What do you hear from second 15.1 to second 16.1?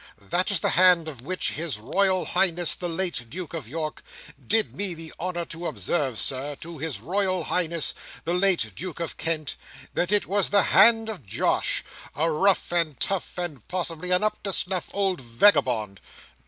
vagabond.